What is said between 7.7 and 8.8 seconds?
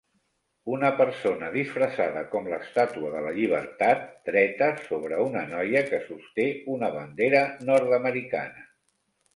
nord-americana.